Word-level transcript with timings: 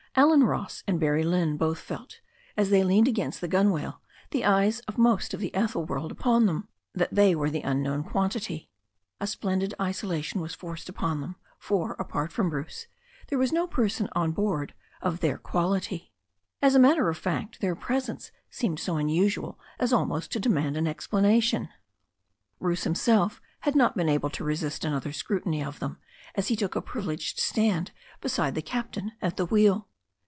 Allen 0.13 0.43
Ross 0.43 0.83
and 0.87 0.99
Barrie 0.99 1.23
Lynne 1.23 1.55
both 1.55 1.79
felt, 1.79 2.19
as 2.57 2.69
they 2.69 2.83
leaned 2.83 3.07
against 3.07 3.39
the 3.39 3.47
gunwale, 3.47 4.01
the 4.31 4.43
eyes 4.43 4.81
of 4.81 4.97
most 4.97 5.33
of 5.33 5.39
the 5.39 5.55
Ethel 5.55 5.85
world 5.85 6.11
upon 6.11 6.47
them, 6.47 6.67
that 6.93 7.15
they 7.15 7.33
were 7.33 7.49
the 7.49 7.61
unknown 7.61 8.03
quantity. 8.03 8.69
A 9.21 9.25
splen 9.25 9.59
did 9.59 9.73
isolation 9.79 10.41
was 10.41 10.53
forced 10.53 10.89
upon 10.89 11.21
them, 11.21 11.37
for, 11.57 11.93
apart 11.93 12.33
from 12.33 12.49
Bruce, 12.49 12.87
there 13.29 13.37
was 13.39 13.53
no 13.53 13.65
person 13.67 14.07
of 14.07 15.19
their 15.21 15.37
quality 15.37 15.95
aboard. 15.97 16.03
As 16.61 16.75
a 16.75 16.79
matter 16.79 17.07
of 17.07 17.17
fact, 17.17 17.61
their 17.61 17.73
presence 17.73 18.33
seemed 18.49 18.81
so 18.81 18.97
unusual 18.97 19.57
as 19.79 19.93
almost 19.93 20.29
to 20.33 20.41
de 20.41 20.49
mand 20.49 20.75
an 20.75 20.87
explanation. 20.87 21.69
Bruce 22.59 22.83
himself 22.83 23.39
had 23.61 23.77
not 23.77 23.95
been 23.95 24.09
able 24.09 24.29
to 24.31 24.43
resist 24.43 24.83
another 24.83 25.11
scru 25.11 25.41
tiny 25.41 25.63
of 25.63 25.79
them 25.79 25.99
as 26.35 26.49
he 26.49 26.57
took 26.57 26.75
a 26.75 26.81
privileged 26.81 27.39
stand 27.39 27.91
beside 28.19 28.55
the 28.55 28.61
cap 28.61 28.91
tain 28.91 29.13
at 29.21 29.37
the 29.37 29.45
wheel. 29.45 29.87